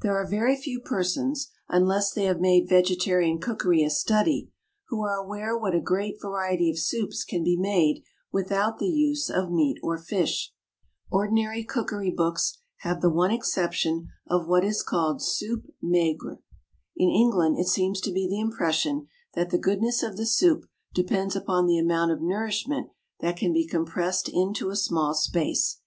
There 0.00 0.16
are 0.16 0.26
very 0.26 0.56
few 0.56 0.80
persons, 0.80 1.50
unless 1.68 2.10
they 2.10 2.24
have 2.24 2.40
made 2.40 2.66
vegetarian 2.66 3.38
cookery 3.38 3.82
a 3.84 3.90
study, 3.90 4.50
who 4.88 5.02
are 5.02 5.18
aware 5.22 5.54
what 5.54 5.74
a 5.74 5.82
great 5.82 6.16
variety 6.18 6.70
of 6.70 6.78
soups 6.78 7.24
can 7.24 7.44
be 7.44 7.58
made 7.58 8.02
without 8.32 8.78
the 8.78 8.88
use 8.88 9.28
of 9.28 9.50
meat 9.52 9.76
or 9.82 9.98
fish. 9.98 10.46
As 10.46 10.46
a 10.46 10.48
rule, 11.12 11.20
ordinary 11.20 11.62
cookery 11.62 12.10
books 12.10 12.56
have 12.78 13.02
the 13.02 13.10
one 13.10 13.30
exception 13.30 14.08
of 14.26 14.46
what 14.48 14.64
is 14.64 14.82
called 14.82 15.20
soup 15.22 15.64
maigre. 15.82 16.38
In 16.96 17.10
England 17.10 17.58
it 17.58 17.66
seems 17.68 18.00
to 18.00 18.10
be 18.12 18.26
the 18.26 18.40
impression 18.40 19.08
that 19.34 19.50
the 19.50 19.58
goodness 19.58 20.02
of 20.02 20.16
the 20.16 20.24
soup 20.24 20.64
depends 20.94 21.36
upon 21.36 21.66
the 21.66 21.76
amount 21.76 22.12
of 22.12 22.22
nourishment 22.22 22.88
that 23.20 23.36
can 23.36 23.52
be 23.52 23.66
compressed 23.66 24.30
into 24.32 24.70
a 24.70 24.74
small 24.76 25.12
space. 25.12 25.80